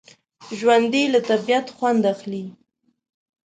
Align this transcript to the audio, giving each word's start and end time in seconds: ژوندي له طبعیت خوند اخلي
ژوندي 0.59 1.03
له 1.13 1.19
طبعیت 1.29 1.67
خوند 1.75 2.03
اخلي 2.13 2.43